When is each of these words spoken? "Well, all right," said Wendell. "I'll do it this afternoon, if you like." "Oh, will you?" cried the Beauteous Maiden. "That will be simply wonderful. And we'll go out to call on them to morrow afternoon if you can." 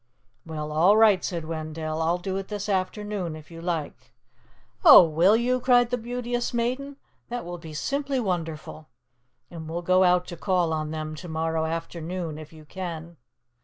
"Well, 0.47 0.71
all 0.71 0.97
right," 0.97 1.23
said 1.23 1.45
Wendell. 1.45 2.01
"I'll 2.01 2.17
do 2.17 2.35
it 2.37 2.47
this 2.47 2.67
afternoon, 2.67 3.35
if 3.35 3.51
you 3.51 3.61
like." 3.61 4.15
"Oh, 4.83 5.07
will 5.07 5.35
you?" 5.35 5.59
cried 5.59 5.91
the 5.91 5.97
Beauteous 5.99 6.55
Maiden. 6.55 6.97
"That 7.29 7.45
will 7.45 7.59
be 7.59 7.75
simply 7.75 8.19
wonderful. 8.19 8.87
And 9.51 9.69
we'll 9.69 9.83
go 9.83 10.03
out 10.03 10.25
to 10.29 10.35
call 10.37 10.73
on 10.73 10.89
them 10.89 11.13
to 11.13 11.27
morrow 11.27 11.65
afternoon 11.67 12.39
if 12.39 12.51
you 12.51 12.65
can." 12.65 13.17